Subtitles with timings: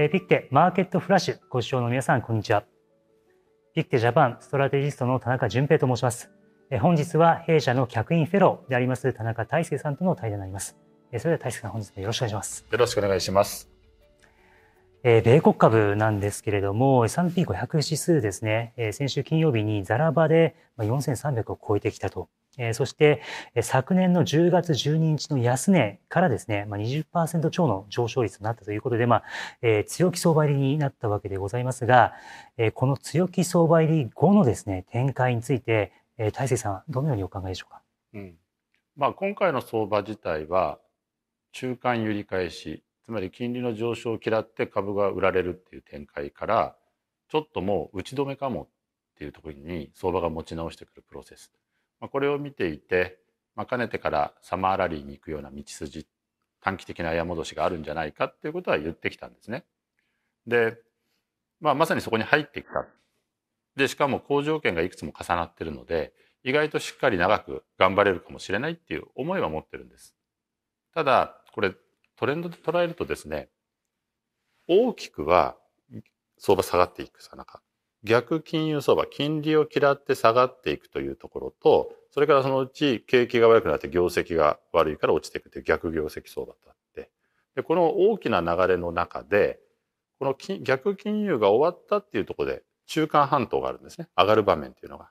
[0.00, 2.62] えー、ピクテマーケットフラッシュご視聴の皆さん、こんにちは。
[3.74, 6.30] ピクテジャパンストラテジストの田中淳平と申します。
[6.70, 10.76] えー、本日は弊社の客員フェローであります田中大輔さんとの対談になります。
[11.10, 12.64] えー、それでは大輔さん、本日もよろしくお願いします。
[12.70, 13.68] よろしくお願いします。
[15.02, 22.28] えー、米国株なんですけれども、S&P500 指数ですね、えー、先週金曜日にザラバで4300を超えてきたと。
[22.58, 23.22] え、そして、
[23.54, 29.24] え、昨年の10月12日の安値からですね、まあ、20%超の上昇率となったということで、まあ、
[29.62, 32.12] えー、強気相場入りになったわけでございますが、
[32.56, 37.82] えー、この強気相場入り後のですね、展開について、えー、大勢さんは、どのようにお考えでしょうか？
[38.14, 38.36] うん。
[38.96, 40.80] まあ、今回の相場自体は、
[41.52, 46.76] 中間揺り返し、つまり金利の上昇を嫌って株が売られるっていう展開から、
[47.28, 48.68] ちょっともう打ち止めかもっ
[49.18, 51.52] ていうところに相場が持ち直してくるプロセス。
[52.00, 53.18] まあ、これを見ていて、
[53.54, 56.06] まあ、かねてからサマーラリーに行くような道筋、
[56.60, 59.64] 短期的な矢戻しがあるんじゃないかっていうことは言ってきたんですね。
[60.46, 60.78] で、
[61.60, 62.86] まあ、まさにそこに入ってきた。
[63.76, 66.12] で、しかも好条件がいくつも重なってるので、
[66.44, 70.14] 意外としっかり長く頑張れるかもしれないっていう思いは持ってるんです。
[70.94, 71.74] ただ、これ
[72.16, 73.48] トレンドで捉えるとですね、
[74.66, 75.56] 大きくは
[76.38, 77.62] 相場下がっていくさなか、
[78.04, 87.10] 逆金融相場、金利を嫌って下がっていくというところと、それからそのうち景気が悪くなって業績が悪いから落ちていくという逆業績相場とあって、
[87.54, 89.58] で、この大きな流れの中で、
[90.18, 94.08] この逆金融が終わったっていうところで中間半島があるんですね。
[94.16, 95.10] 上がる場面っていうのが。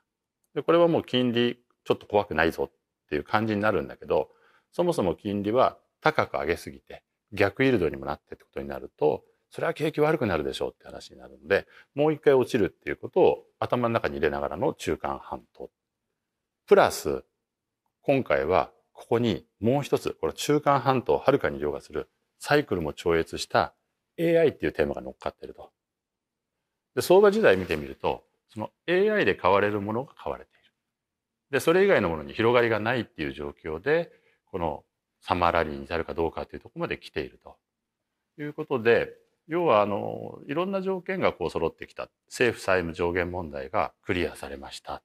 [0.54, 2.72] で、これはもう金利ちょっと怖くないぞっ
[3.08, 4.28] ていう感じになるんだけど、
[4.72, 15.70] そもそも金利は高く上げすぎて逆イールドにもなってってことになると、それは景気悪くなるでしょうって話になるので、もう一回落ちるっていうことを頭の中に入れながらの中間半島。
[16.66, 17.24] プラス、
[18.02, 23.74] 今回はここにもう一つ、この中間半島をはるかに凌駕するサイクルも超越した
[24.18, 25.70] AI っていうテーマが乗っかってると。
[26.94, 30.72] で、相場時代見てみると、その AI で買われるものが買われている。
[31.50, 34.10] で、それ以外のものに広がりがないっていう状況で、
[34.50, 34.84] この
[35.20, 37.56] サマーラリーに至るかどうかというところまで来ていると
[38.38, 39.14] いうことで、
[39.48, 42.08] 要はあのいろんな条件がこう揃ってきた。
[42.28, 45.02] 政府債務上限問題がクリアされました。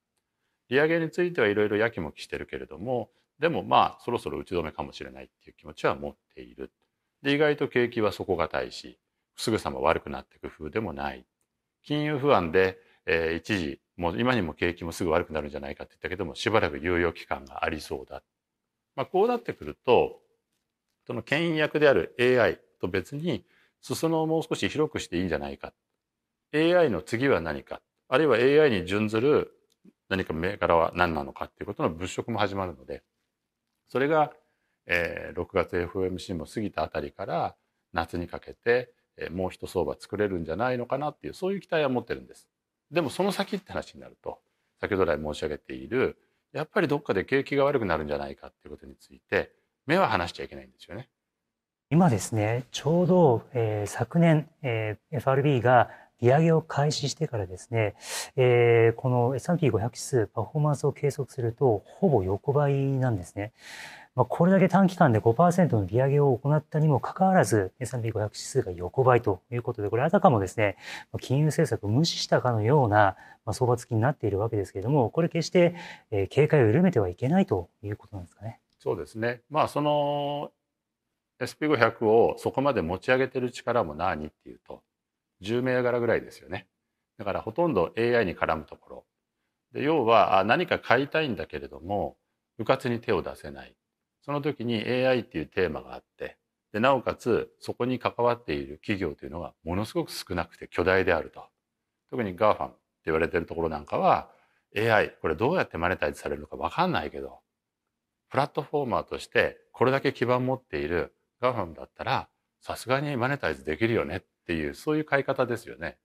[0.69, 3.09] 利上げについてはいろいろやきもきしてるけれども
[3.39, 6.71] でもまあそろそろ打ち止めかもしれないっていう気持ちは持っている。
[7.21, 8.99] で意外と景気は底堅いし
[9.37, 11.25] すぐさま悪くなっていく風でもない。
[11.83, 18.23] 金融不安で、えー、一時もう今にも景気もすぐ悪くなるんじゃないかって言ったけどもしばらく猶予期間がありそうだ、
[18.95, 20.19] まあ、こうなってくると
[21.05, 23.45] その牽引役である AI と別に
[23.83, 25.73] 裾野をもう少し広くしていいんじゃないか。
[26.53, 27.81] AI の次は何か。
[28.07, 29.51] あるいは AI に準ずる
[30.09, 33.03] 何か銘柄は何なのかっていうことの物色も始まるので、
[33.87, 34.31] それが、
[34.85, 37.55] えー、6月 FOMC も過ぎたあたりから
[37.93, 42.47] 夏にかけて、えー、もう一相場作れるんじゃないのかなっていう、そういう期待は持ってるんです。
[42.91, 44.39] でもその先って話になると、
[44.79, 46.17] 先ほど来申し上げている、
[46.53, 49.51] やっぱりどっかで景気が悪くなるんじゃないかっていうことについて、
[49.85, 51.09] 目は離しちゃいけないんですよね。
[51.93, 57.93] 今ですね、ちょうど、えー、昨年、えー、FRB が利上げを開始してからですね、
[58.35, 63.53] えー、この S&P500 指数、パフォーマンスを計測すると、ほぼ横ばいなんですね。
[64.15, 70.77] まあ、これだけ短期間で5%の利上げを行ったにもかかわらず、S&P500 指数が横ばいということで、これあたかもですね、
[71.21, 75.75] 金融政策を無視したかのようなまあ相場付きになっているわけですけれども、これ決して、
[76.09, 78.59] え警戒を緩めてはいけないということなんですかね。
[78.79, 79.41] そうですね。
[79.51, 80.51] まあ、その
[81.43, 84.83] SP500 をそこまで持ち上げてる力も何っていうと
[85.41, 86.67] 10銘柄ぐらいですよね。
[87.17, 89.05] だからほとんど AI に絡むところ。
[89.73, 92.17] で要は何か買いたいんだけれども
[92.59, 93.75] 迂闊に手を出せない。
[94.21, 96.37] その時に AI っていうテーマがあって
[96.71, 101.45] でなおかつそこに関わっている企業というのがものすごく少なくて巨大であると。
[102.09, 102.75] 特に GAFAM って
[103.05, 104.29] 言われてるところなんかは
[104.77, 107.39] AI これどうやってマネタイズされるのか分かんないけど
[108.29, 111.13] プラットフォーマーとしてこれだけ基盤持っている
[111.43, 112.29] ガファムだったら
[112.61, 115.97] さすがにマネタイズできるよねっていうそういう買い方ですよね。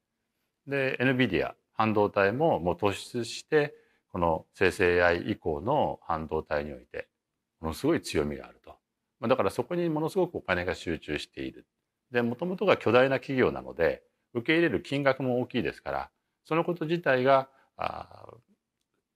[0.67, 3.75] で NVIDIA 半導体ももう突出して
[4.11, 7.09] この生成 AI 以降の半導体において
[7.61, 8.77] ものすごい強みがあると。
[9.29, 11.67] だからそこにものすごくお金が集中している。
[12.11, 14.03] でもともとが巨大な企業なので
[14.35, 16.11] 受け入れる金額も大きいですから
[16.45, 17.49] そのこと自体が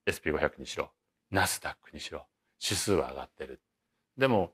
[0.07, 0.91] SP500 にしろ
[1.31, 2.27] ナスダックにしろ
[2.63, 3.61] 指数は上がってる。
[4.17, 4.53] でも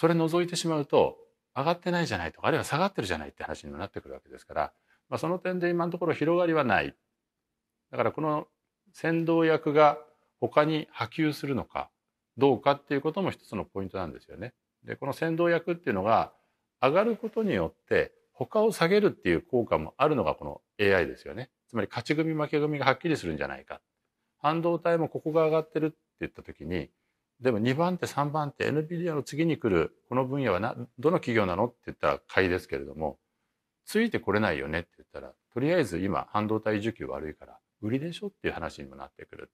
[0.00, 1.18] それ除いてしまうと
[1.54, 4.72] 上がってないじゃないとかあるいは下がってるじゃないって話にもなってくるわけですから、
[5.10, 6.94] まあ、その点で今のところ広がりはない。
[7.90, 8.46] だからこの
[8.94, 9.98] 先導役が
[10.40, 11.90] 他に波及するのか
[12.38, 14.54] どうかっていうことも一つのポイントなんですよね。
[14.86, 16.32] でこの先導役っていうのが
[16.80, 21.50] 上がることによって他を下げるっていう効果もあるのがこの AI ですよね。
[21.68, 23.82] つまり勝ち組負け組がはっきりするんじゃないか。
[24.38, 26.88] 半導体もここが上がってるって言った時に
[27.40, 31.66] でも2番手3番手 NVIDIA の次に来るこの分野はなどの企業なの？
[31.66, 33.18] って言ったら買いですけれども
[33.86, 34.80] ついてこれないよね？
[34.80, 38.26] って言ったらとりあえず今半導体需給悪いから売りでしょ？
[38.26, 39.50] っていう話にもなってくる。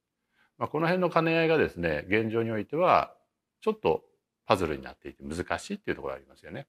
[0.59, 3.15] まあ、この辺の兼ね合いがですね現状においては
[3.61, 4.03] ちょっと
[4.47, 6.67] パズルになっていて難しいっていうところがありますよね。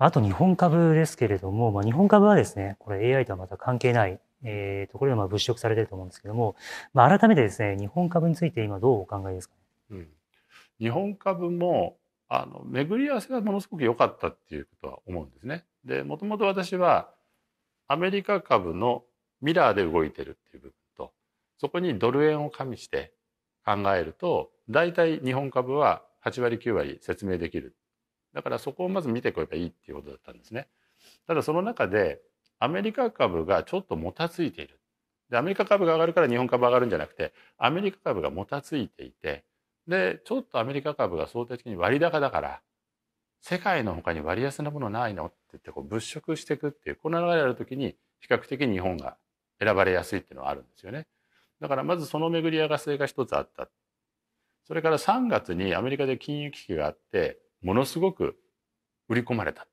[0.00, 6.54] あと日本株ですけれども、まあ、日本株はですね、これ AI とはまた関係ない、えー、ところでまあ物色されていると思うんですけども、
[6.94, 9.54] まあ、改めてですね、日本株について今どうお考えですか、
[9.90, 10.08] ね、うん、
[10.80, 11.98] 日本株も
[12.28, 15.64] あの巡り合わせがものすごく良かったっていうことは思うんですね。
[15.84, 17.10] で、もともと私は
[17.86, 19.04] アメリカ株の
[19.40, 21.12] ミラーで動いてるっていう部分と、
[21.58, 23.12] そこにドル円を加味して
[23.64, 27.76] 考えると、大体日本株は8割9割説明できる。
[28.34, 30.68] だからそこをまず見てこればいいっていうことだったんですね。
[31.26, 32.20] ただその中で
[32.58, 34.80] アメリカ株がちょっともたついている。
[35.30, 39.44] で、アメリカ株が上がるから日本株上がるんじゃなくて、アメリカ株がもたついていて、
[39.88, 42.60] で、ちょっとアメリカ株が相対的に割高だから、
[43.40, 49.16] 世界の他に割安なものないのって言ってこう物色していくっていう、この流れある時に比較的日本が
[49.58, 51.06] 選ばれやすいっていうのはあるんですよね。
[51.60, 53.68] だからまずその巡り合わせが一つあった。
[54.66, 58.36] それから3月にアメリカで金融危機があって、ものすごく
[59.08, 59.66] 売り込まれた。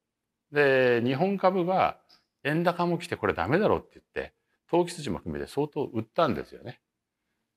[0.52, 2.00] で、日本株が
[2.44, 4.34] 円高も来てこれダメだろうって言って、
[4.70, 6.80] 投機筋も含めて相当売ったんですよね。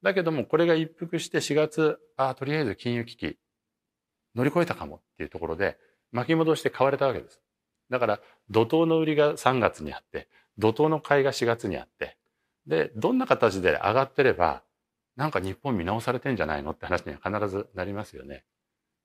[0.03, 3.39] だけどもこれが一服して4月、あとりあえず金融危機
[4.35, 5.77] 乗り越えたかもっていうところで
[6.13, 7.41] 巻き戻して買われたわけです。
[7.91, 10.29] だから怒涛の売りが3月にあって、
[10.59, 12.17] 怒涛の買いが4月にあって、
[12.67, 14.63] で、どんな形で上がってれば
[15.17, 18.45] なんか日本見直されてんじゃないのって話には必ずなりますよね。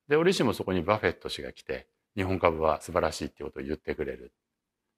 [0.06, 4.32] で、折しもそこにバフェット氏が来て、日本株は素晴らしいってことを言ってくれる。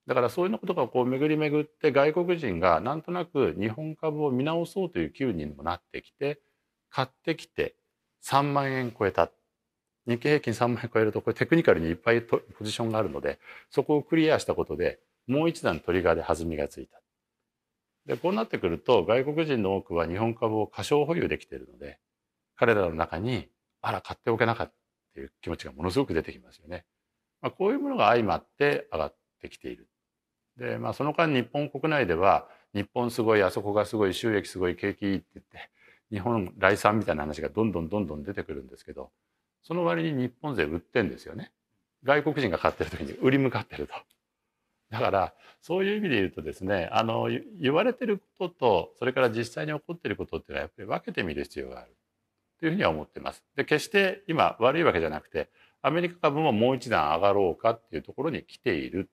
[0.07, 6.39] だからそういうことがこう巡り巡って外国人がなんとなく日本株を見直そうという機運にもなってきて、
[6.89, 7.75] 買ってきて
[8.23, 9.29] 3万円超えた。
[10.07, 13.39] 日経平均3万円超えるとこれテクニカルにいっぱいポジションがあるので、
[13.69, 17.01] そこをクリアしたことでもう一段トリガーで弾みがついた。
[18.05, 21.99] で、こうなってくると、外国人の多くは日本株を過小保有できているので、
[22.55, 23.49] 彼らの中に、
[23.81, 24.75] あら、買っておけなかったっ
[25.13, 26.85] ていう気持ちがものすごく出てきますよね。
[27.41, 29.89] まあ、こういうものが相まって上がってきている。
[30.57, 35.69] で、まあ、その間日本国内では、日本すごい、あそこがすごい、収益すごい、景気いいって言って、
[36.11, 39.11] 日本来産みたいな話がどんどんどんどん出てくるんですけど、
[39.63, 41.51] その割に日本勢売ってんですよね。
[42.03, 43.93] 外国人が買ってる時に売り向かってると。
[44.89, 47.27] だからそういう意味で言うとですねあの
[47.59, 51.95] 言われてることとそれから実際に起こっていることっていうのはやっぱり分けてみる必要がある
[52.59, 53.43] というふうには思ってます。
[53.55, 55.49] で決して今悪いわけじゃなくて
[55.81, 59.09] アメリカ株ももう一段上がろうかっていうところに来ている。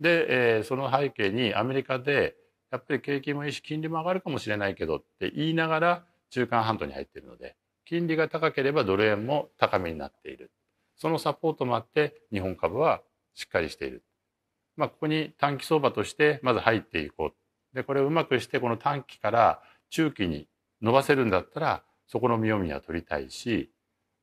[0.00, 2.36] で、えー、その背景にアメリカで
[2.70, 10.50] やっぱり景気もいいし金利も上がるかもしれないけどって言いながら中間半島に入っているので金利が高ければドル円も高めになっている。
[10.96, 13.02] そのサポートもあって日本株は
[13.34, 14.02] しっかりしている。
[14.76, 17.76] まあ、ここに短期相場としてまず入っていこう。
[17.76, 20.48] で、これをうまくしてこの短期から中期に
[20.80, 23.70] 伸ばせるんだったら、そこの見読みは取りたいし、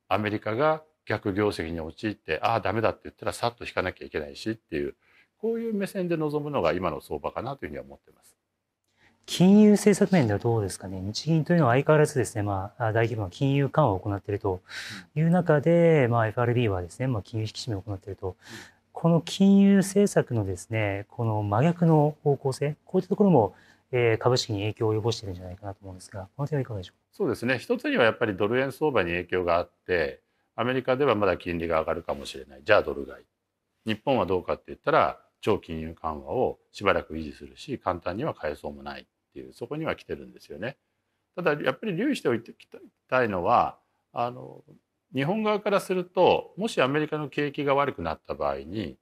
[0.08, 4.94] アメリカが逆業績に陥って、ああ、ダメだって言ったらさっと引かなきゃいけないしっていう、
[5.42, 8.36] こういう目線で臨むのが今の相場かなというふうには思っています。
[9.26, 11.00] 金融政策面ではどうですかね。
[11.00, 14.62] 日銀というのは相変わらずですね、まあ、大規模な金融緩和を行っていると
[15.16, 18.36] いう中で、まあ、FRB はですね、まあ、金融引き締めを行っていると。
[18.92, 23.54] この金融政策のですね、この真逆の方向性、こういったところも、
[23.90, 27.16] えー、株式に影響を及ぼしているんじゃないかなと思うんですが、この点はいかがでしょう？
[27.16, 27.58] そうですね。
[27.58, 30.20] 一つにはやっぱりドル円相場に影響があって、
[30.54, 32.60] アメリカではまだ金利が上がるかもしれない。
[32.64, 33.24] じゃあドル買い。
[33.86, 40.78] 日本はどうかって言ったら、超金融緩和をしばらく維持するし、簡単には変えそうもないっていう、そこには来てるんですよね。
[41.36, 42.66] ただ、やっぱり留意しておいてき
[43.08, 43.78] たいのは、
[44.14, 44.64] あの、
[45.14, 48.96] 日本側からするともしアメリカの景気が悪くなった場合に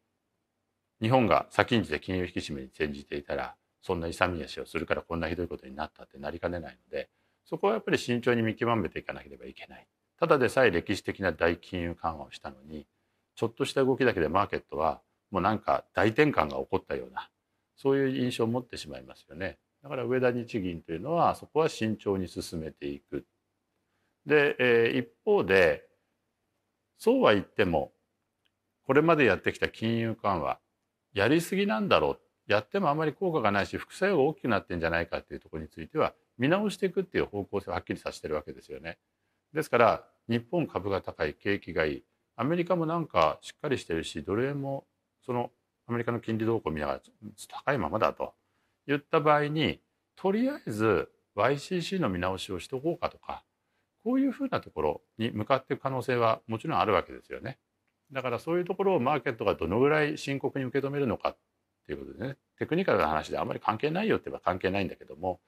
[1.01, 7.09] 日本が先んじて金融引き締めに転じていたらそんな勇み足をするからこんなひどいことになったってなりかねないので
[7.45, 9.87] そこはやっぱり慎重に見極めていかなければいけない。
[10.19, 12.87] ただでさえ歴史的な大金融緩和をしたのに
[13.37, 17.29] ちょっとした動きだけでマーケットはもうなんか大転換が起こったような
[17.77, 19.59] そういう印象を持ってしまいますよね。
[19.83, 23.25] だから上田日銀というのはそこは慎重に進めていく。
[24.27, 25.87] で、えー、一方で
[26.99, 27.93] そうは言っても
[28.87, 30.59] これまでやってきた金融緩和
[31.15, 32.19] やりすぎなんだろ
[32.49, 38.99] うやってもあまり効果がないし副作用が大きくなってんじゃないかっていうところについては見直していくっていう方向性をはっきりさせてるわけですよね。
[39.55, 42.05] ですから日本株が高い景気がいい
[42.37, 44.85] アメリカもなんかしっかりしてるしドル円も
[45.31, 45.53] その
[45.87, 47.01] アメリカの金利動向を見ながら
[47.65, 48.35] 高いままだと
[48.89, 49.79] 言った場合に
[50.17, 53.45] とりあえず YCC の見直しをしとこうかとか
[54.03, 57.59] こういうふうなところに向かっていく可能性はもちろんあるわけですよね。
[58.11, 61.37] だからそういうところをマーケットがどのぐらい深刻に受け止めるのかっ
[61.87, 65.39] ていうことでねテクニカルな話であんまり関係ないよって言えば関係ないんだけども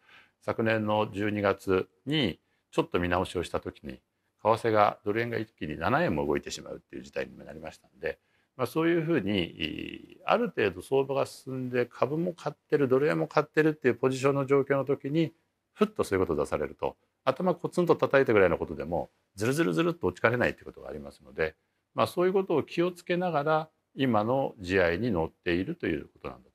[0.42, 2.38] 昨年の12月に
[2.70, 4.00] ちょっと見直しをした時に為
[4.42, 8.20] 替がドル円が一気に7円も動いてしまうっていう事態にもなりましたので、
[8.56, 15.32] まあ、そういうふうにある程度相場が進んで株も買ってるドル円も買ってるっていうポジションの状況の時に
[15.72, 21.54] ふっとそういうことを出されると頭コツンと叩いたぐらいのことでもずるずるずるっと落ちかねないっていうことがありますので、
[21.94, 26.51] まあ、そういうことを気をつけながら今の試合に乗っているということなんだ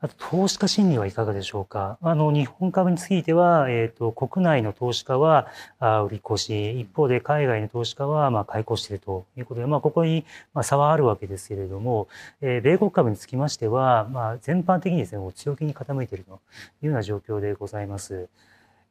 [0.00, 1.98] あと、投資家心理はいかがでしょうか？
[2.02, 5.48] あの、日本株については、えっ、ー、と、国内の投資家は、
[5.80, 10.24] あ売り越し、一方で海外の投資家は、まあ、買い越しているということで、まあ、ここに、
[10.54, 12.06] まあ、差はあるわけですけれども、
[12.40, 16.40] えー、米国株につきましては、まあ、全般的にですね、もう強気に傾いていると
[16.80, 18.28] いうような状況でございます。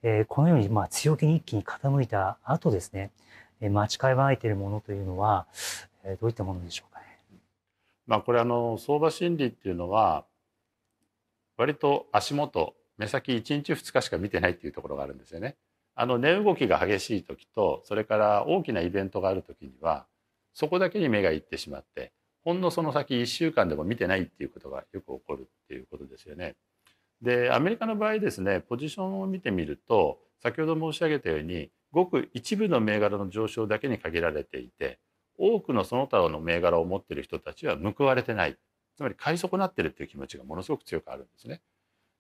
[0.04, 3.12] えー、このように、まあ、強気に一気に傾いた後ですね、
[3.62, 5.46] えー、待ち構えているものというのは、
[6.04, 7.06] えー、どういったものでしょうかね？
[8.08, 10.26] まあ、これあの、相場心理っていうのは、
[11.58, 15.56] 割と足元目先1日2日しか見てないっていうところがあるんですよね。
[15.96, 20.06] あの値動きが激しい時とそれから大きなイベントがある時には
[20.54, 22.12] そこだけに目がいってしまって
[22.44, 26.56] ほんのその先1週間でも見てないっていうことがよく起こるっていうことですよね。
[27.22, 35.00] でアメリカの場合ですねポジションを見てみると先ほど申し上げたようにごく一部の銘柄の上昇だけに限られていて
[35.38, 38.58] 多くのその他の銘柄を持っている人たちは報われてない
[38.98, 41.62] つまり買い損なってるっていう気持ちがものすごく強くあるんですね。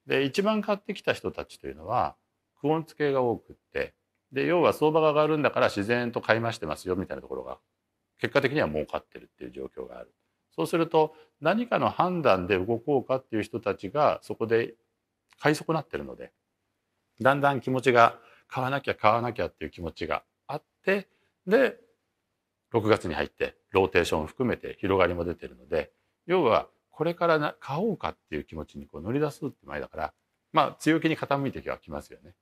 [0.05, 2.15] で一番買ってきた人たちというのは
[2.61, 3.93] クオンツ系が多くって
[4.31, 7.57] で要は相場が上がるんだから自然と買い増してますよみたいなところが
[8.19, 10.13] 結果的には儲かってるっていう状況がある。
[10.55, 14.73] そうすると何かの判断で動こうかっていう人たちがそこで
[15.39, 16.31] 買い損なってるので
[17.21, 18.17] だんだん気持ちが
[18.47, 21.07] 買わなきゃ買わなきゃっていう気持ちがあって
[21.45, 21.77] で
[22.73, 25.91] 6月に入ってローテーションを含めて広がりも出てるので
[26.27, 30.13] 要はこれからな買おうかっていう気持ちにこう乗り出すって前だから
[30.53, 32.33] まあ強気に傾いてはきますよね。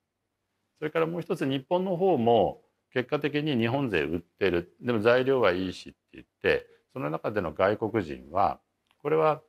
[0.79, 2.61] それからもう一つ日本の方も
[2.91, 8.59] 結果的に日本勢売ってるでも材料はいいしって言ってその中での外国人は
[9.01, 9.41] これは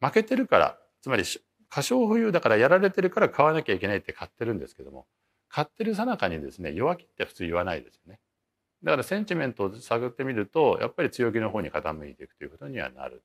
[0.00, 1.24] 負けてるからつまり
[1.68, 5.06] 過小保有だからやられてるから買わなきゃいけないって買ってるんですけども
[5.48, 8.18] 買ってるさなかにですね弱気って普通言わないですよね。
[8.82, 13.22] だからセンチメントを探ってみるとやっぱり強気の方に傾いていくということにはなる。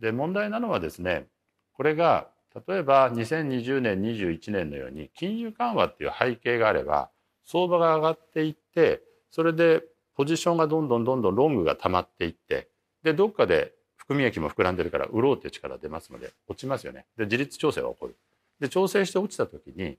[0.00, 1.26] で問題なのはですね
[1.74, 2.28] これが
[2.66, 7.10] 例えば2020年21年のように金融緩和っていう背景があれば
[7.44, 9.82] 相場が上がっていってそれで
[10.16, 12.68] ポジションがどんどんどんどんロングが溜まっていって
[13.02, 17.06] でどっかで含み益も膨らんでるから売ろうっていう力出ますので落ちますよね。
[17.16, 18.16] で自立調整が起こる。
[18.58, 19.98] で調整して落ちた時に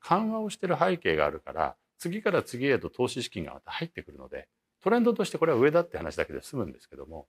[0.00, 4.48] 緩和をしてる背景があるから次から次へと投資資金がまた入ってくるので
[4.82, 7.26] トレンドとしてこれは上だって話だけで済むんですけども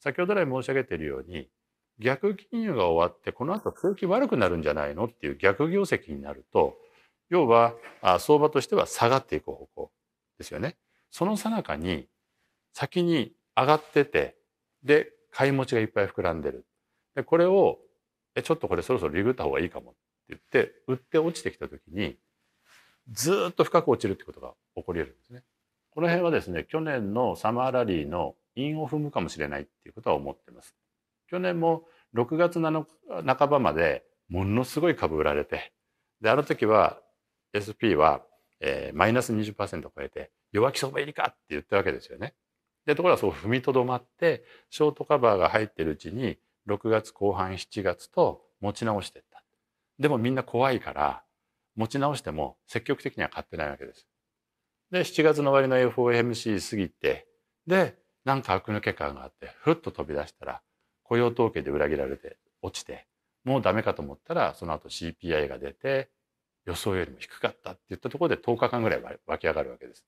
[0.00, 1.48] 先ほど来申し上げているように
[1.98, 6.76] 逆金融が終わってこの後景気悪くなるんじゃないのっていう逆業績になると
[7.28, 7.74] 要は
[8.18, 9.90] 相場としては下がっていく方向
[10.38, 10.76] ですよね。
[11.10, 12.06] その最中に
[12.72, 14.36] 先に上がってて
[14.82, 16.64] で買い持ちがいっぱい膨らんでる。
[17.14, 17.78] でこれを
[18.34, 22.16] えちょっとこれそろそろリグった方がいいかもって言って売って落ちてきた時に
[23.10, 25.42] ずっと深く落ちるってことが起こり得るんですね。
[25.90, 30.74] この辺はですね去年のサマーラリーの韻を踏むかもしれないっていうことは思ってます。
[31.28, 31.84] 去年も
[32.14, 32.84] 6月7
[33.36, 35.72] 半ばまでものすごい株売られて
[36.20, 36.98] であの時は
[37.54, 38.22] SP は、
[38.60, 42.34] えー、マイナス20%超えて弱気相場入りかって言ったわけですよね。
[42.86, 46.38] でところがそう踏みとどまってショートカバーが入ってるうちに
[46.68, 49.42] 6月後半7月と持ち直していった。
[49.98, 51.22] でもみんな怖いから
[51.78, 54.06] 持ち直しても積極的には買ってないわけです。
[54.90, 57.26] で、7月の終わりの FOMC 過ぎて、
[57.66, 60.62] で、なんか悪抜け感があって、ふっと飛び出したら、
[61.04, 63.06] 雇用統計で裏切られて落ちて、
[63.44, 66.10] もうダメかと思ったら、その後 CPI が出て、
[66.66, 70.04] 予想よりも低かったっていったところで10日間ぐらい湧き上がるわけです。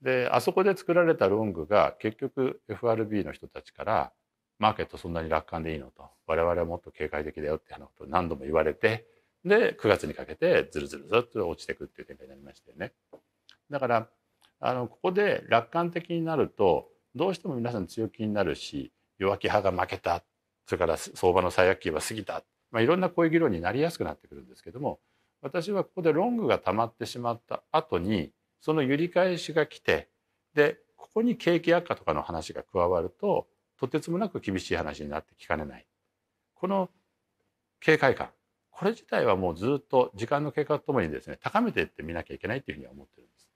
[0.00, 4.12] で、あそこで作られたロングが結局 FRB の人たちから、
[4.58, 9.06] マーケットそんなに楽観でいいのと、我々はもっと警戒的だよっていうことを何度も言われて、
[9.44, 12.92] で9月にかけてずるずるずっと落ちていくっていう展開になりましたよね。
[13.70, 14.08] だから
[14.60, 20.22] あのここで楽観的になるとどうしても皆さん強気になるし弱気派が負けた
[20.66, 25.00] それから相場の最悪期は過ぎた、まあ、いろんなこういう議論になりやすくなってくるんですけども
[25.40, 30.08] 私はここでロングが溜まってしまった後にその揺り返しが来て
[30.54, 33.46] でここに景気悪化とかの話が加わると
[33.78, 35.86] とてつもなく厳しい話になってきかねない
[36.54, 36.90] この
[37.80, 38.28] 警戒感
[38.78, 43.47] これ自体はもうずっと時間の経過とともにですね高めていってみなきゃいけないというふうには思ってるんです。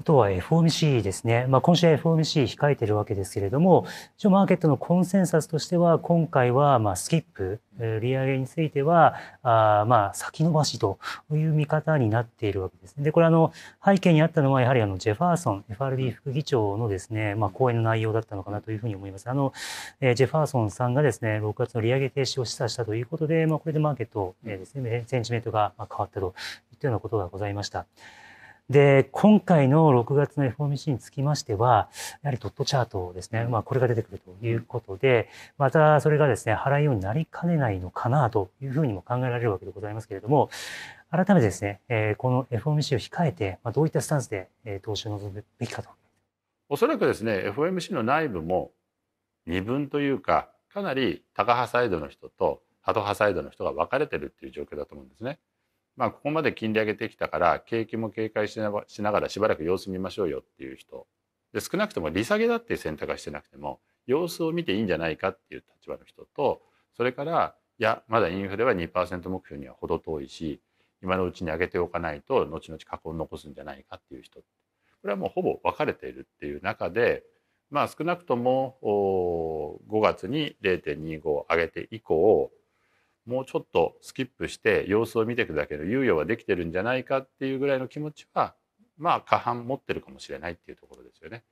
[0.00, 1.46] あとは FOMC ですね。
[1.48, 3.84] まあ、今週は FOMC 控えてるわけですけれども、
[4.16, 7.60] 一応マーケットのコンセンサスとしては、今回はまあスキップ、
[8.00, 10.98] 利上げについては、あまあ先延ばしと
[11.32, 13.02] いう見方になっているわけですね。
[13.02, 13.52] で、これあの、
[13.84, 19.28] 背景にあったのは、やはりあの、ジェファーソン、FRB 副議長のですね、まあ、講演の内容だったのかなというふうに思います。
[19.28, 19.52] あの、
[20.00, 26.34] えジェファーソンさんがですね、6月の利上げ停止を示唆したということで、まあ、これでマーケット、えー、ですね、センチメントが変わったと
[26.72, 27.86] いったようなことがございました。
[28.70, 31.88] で、今回の6月の FOMC につきましては、
[32.22, 33.44] やはりドットチャートですね。
[33.44, 40.50] まあ、これが出てくるということで、またそれがですね、払いようになりかねないのかなというふうにも考えられるわけでございますけれども、
[41.10, 45.88] 改めてですね、えー、この FOMC を控えて、まあ、どういったスタンスで、えー、投資を望むべきかと。
[46.68, 48.72] おそらくですね、FOMC の内部も
[49.46, 55.38] 二分というか、かなりタカ派サイドの人とハト派サイドの人が分かれてるっていう状況だと思うんですね。
[55.98, 61.08] まあ、ここまで金利上げてきたから景気も警戒しながらしばらく様子見ましょうよっていう人。
[61.52, 66.62] で少なくとも利下げだっていう選択はしてなくても様子を見ていいんじゃないかっていう立場の人と
[66.96, 70.60] それからいやまだインフレは2%目標には程遠いし
[71.02, 74.38] 今のうちに上げておかないと後々過去を残すんじゃないかっていう人。
[74.38, 74.44] こ
[75.04, 77.24] れはもうほぼ分かれているっていう中で
[77.70, 78.78] まあ少なくとも
[79.90, 82.52] 5月に0.25上げて以降
[83.28, 88.54] もうちょっとスキップして様子を見ていくだけの猶予はできてるんじゃないかっていうぐらいの気持ちは
[88.96, 91.44] まあ過半持ってるかもしれないっていうところですよね。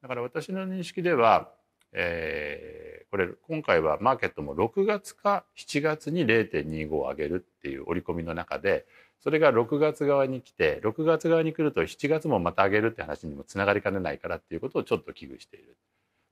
[0.00, 1.50] だから私の認識では、
[1.92, 8.86] えー、これ今回はマーケットも6月か7月に0.25を上げるっていう織り込みの中で
[9.18, 15.76] それが6月側に来て6月側に来ると7月もまた上げるって話にもつながりかねないからっていうことをちょっと危惧している。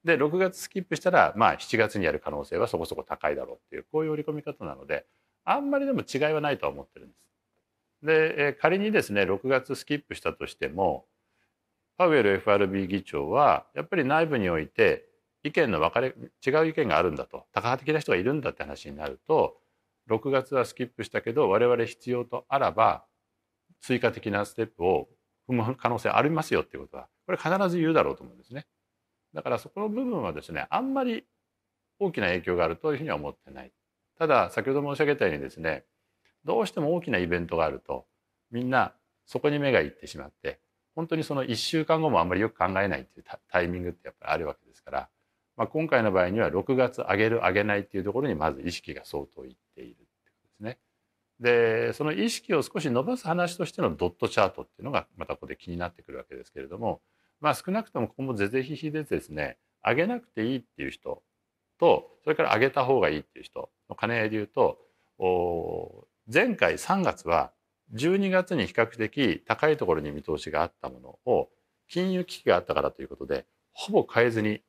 [0.05, 5.07] で6月スキップしたらまあ7月にやる可能性はそこそこ高いだろうっていうこういう織り込み方なので
[5.45, 7.29] あんまりでも違いはないとは思ってるんです。
[8.03, 11.07] で、え仮にですね6月スキップしたとしても
[11.97, 15.07] パウエル FRB 議長はやっぱり内部において
[15.45, 19.57] 意見の分かれ違う意見があるんだと多派的な人がいるんだって話になると
[20.11, 23.05] 6月はスキップしたけど我々必要とあらば
[23.81, 25.09] 追加的なステップを
[25.49, 28.67] 踏む可能性ありますよっていうことはこれ必ず言うだろうと思うんですね。
[29.35, 31.25] だからそこの部分はですねあんまり
[31.99, 33.73] 大きな影響があるというふうには思ってない。
[34.19, 35.85] ただ先ほど申し上げたようにですね
[36.45, 38.07] どうしても大きなイベントがあると
[38.51, 38.93] みんな
[39.27, 40.61] そこに目がいってしまって
[40.95, 45.09] 本当にその1週間後もあんまりよく考えないっていうタイミングってやっぱりあるわけですから、
[45.57, 50.79] まあ、今回の場合には6月上げる上げないっていうところにまず意識が相当いっているってことですね。
[51.41, 57.01] でその意識を少し伸ばす話としてのドットチャートっていうのがまたここで気になってくるわけですけれども
[57.43, 61.23] まあ、少なくとも今後是々非々でですね上げなくていいっていう人
[61.79, 64.79] とそれから上げた方がいいっていう人の兼ね合いで言うと
[66.33, 67.51] 前回3月は
[67.95, 71.49] 12月に比較的高いところに見通しがあったものを
[71.89, 74.63] 金融危機があったからということでほぼ変えずに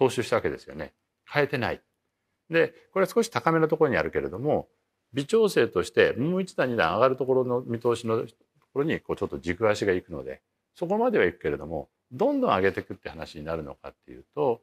[0.00, 0.94] 踏襲したわけですよね。
[1.30, 1.82] 変えてない。
[2.48, 4.68] でこれ少し高めのところにあるけれども
[5.12, 8.26] 微調整としてもう一段二段上がるところの見通しのと
[8.72, 10.40] ころにこうちょっと軸足がいくので
[10.74, 14.60] そこまではいくけれどもどんどん上げていくって話になるのかっていうと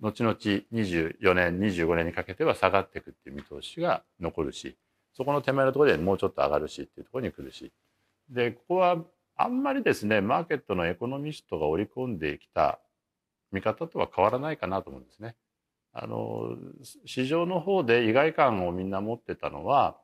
[0.00, 4.76] 後々24年25年にかけては下がっていくっていう見通しが残るし
[5.14, 7.72] そこの手前のところでもうちょっと上がるしっていうところに来るし
[8.30, 8.96] でここは
[9.36, 12.78] あんまりですねマーケットのエコノミストが織り込んできた
[13.52, 15.34] 見方とは変わらないかなと思うんですね。
[15.92, 16.56] あの
[17.04, 19.96] 市場の方で意外感をみんな持ってたのは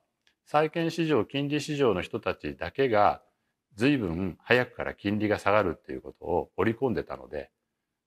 [0.45, 3.23] 債券市場金利市場の人たちだけが
[3.77, 7.51] 随分早くから金利が下がるっていうことを織り込んでたので、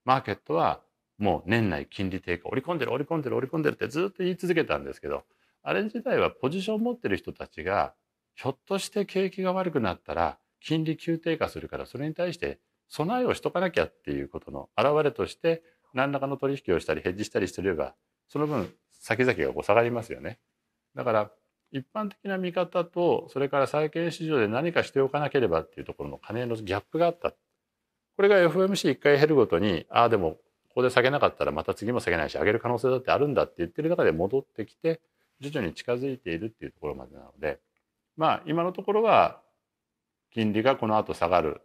[0.06, 0.82] マーケットは
[1.18, 5.24] もう年内金利低下、織り込んでる、織り込んでる、織り込んでるってずっと言い続けたんですけど、
[5.62, 7.94] あれ自体はポジションを持ってる人たちが、
[8.36, 15.62] ひょっとして景気が悪くなったら、金利急低下するから、それに対して備えをしとかなきゃっていうことの表れとして、
[15.94, 17.96] 何らかの取引をしたり、ヘッジしたりしてれば、
[18.28, 20.40] その分、先々がこう下がりますよね。
[20.96, 21.32] だから、
[21.72, 27.32] 一般的な見方とそれから債券市場で何かしておかなければっていうところの金のギャップがあった。
[28.18, 30.32] これが FOMC 一回減るごとにああでも
[30.70, 35.02] ここで下げなかったらまた次も下げないし上げる可能性だってあるんだって言ってる中で戻ってきて
[35.40, 37.60] 徐々に近づいているっていうところまでなので。
[38.20, 39.40] まあ今のところは
[40.34, 41.62] 金利がこの後下がる。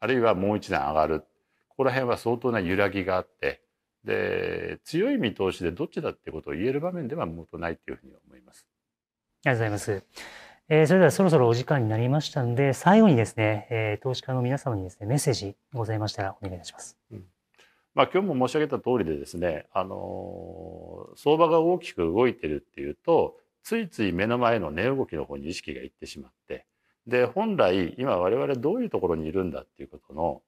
[0.00, 1.20] あるいはもう一段上がる。
[1.68, 3.62] ここら辺は相当な揺らぎがあって。
[4.02, 8.66] で強い見通しでどっちだってことを言える場面ではもとないっていうふうに思います。
[9.46, 10.02] ありがとうございます。
[10.68, 16.96] えー、それではそろそろお時間になりましたので、最後にですね、えー、投資家の皆様にですね、メッセージございましたらお願いいたします。
[17.12, 17.24] うん、
[17.94, 26.66] まあ、今日も申し上げた通りでですね、あの相場が大きく動いてるっていうとついつい目の前の値動きの方に意識がいってしまって
[27.06, 30.42] で本来今我々どういうところにいるんだっていうことの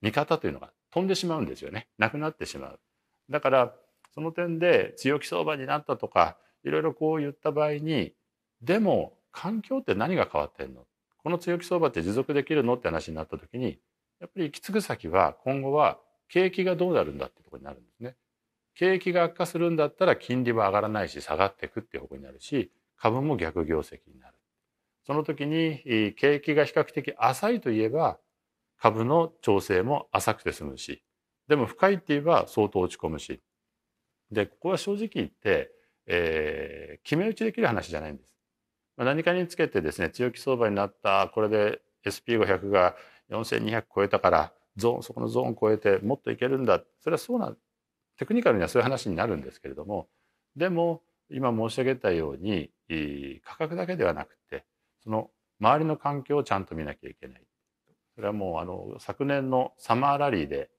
[0.00, 2.80] 見方というのが飛んでしまうんですよねなくなってしまう。
[3.28, 3.74] だから
[4.14, 8.12] その点で強気相場になったとかいろいろこう言った場合に
[8.62, 10.82] でも環境って何が変わってんの？
[11.22, 12.74] この強気相場って持続できるの？
[12.74, 13.78] って話になった時に
[14.20, 15.98] やっぱり行き着く先は今後は
[16.28, 18.14] 景気がどうなるんだってところになるんですね。
[18.74, 24.34] 景気が悪化するんだったら金利は上がらないし下がっていくっていう方向になるし株も逆業績になる。
[25.06, 28.18] その時に景気が比較的浅いといえば
[28.80, 31.02] 株の調整も浅くて済むし
[31.48, 33.40] でも深いって言えば相当落ち込むし
[34.30, 35.70] でここは正直言って、
[36.06, 38.34] えー、決め打ちできる話じゃないんです。
[38.96, 42.94] まあ何かにつけてですね強気相場になったこれで SP500 が
[43.30, 47.54] 4200超えたからゾーンそこのゾーン超えてもっといけるんだそれはそうな
[48.18, 50.08] テクニカルにはそういう話になるんですけれども
[50.56, 52.70] でも今申し上げたように
[53.44, 54.64] 価格だけではなくて
[55.02, 57.42] その周りの環境をちゃんと見なきゃいけない。
[58.14, 60.70] それはもうあの昨年のサマーラリーで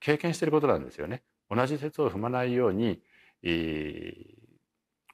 [0.00, 1.22] 経験していることなんですよね。
[1.48, 3.00] 同じ鉄を踏まないように、
[3.44, 4.34] えー、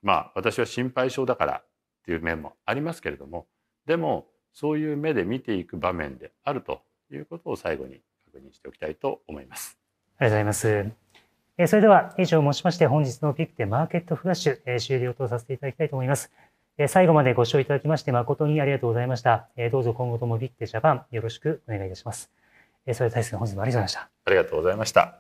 [0.02, 1.64] まあ私は心配性だからっ
[2.06, 3.46] ていう面もありますけれども
[3.86, 8.00] でもそういう目で見ていく場面であるということを最後に
[8.32, 9.76] 確認しておきたいと思います。
[10.18, 11.10] ありがとうございます。
[11.58, 16.32] えそれでは以上をもちまして本日のピックでマーケットフラッシュ、え終了とさせていただきたいと思います。
[16.78, 19.48] え最後までご視聴いただきまして誠にありがとうございました。
[19.56, 22.30] えどうぞ今後ともビッグジャパンよろしくお願いいたします。
[22.86, 24.10] えそれでは大輔本日もありがとうございました。
[24.24, 25.19] ありがとうございました。